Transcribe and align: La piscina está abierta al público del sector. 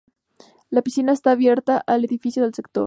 La 0.71 0.81
piscina 0.81 1.11
está 1.11 1.29
abierta 1.29 1.77
al 1.77 2.01
público 2.07 2.41
del 2.41 2.55
sector. 2.55 2.79